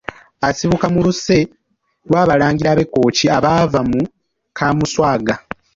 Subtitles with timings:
[0.47, 1.37] Asibuka mu luse
[2.07, 4.01] lw’Abalangira b’e Kkooki abavaamu
[4.57, 5.35] Kaamuswaga.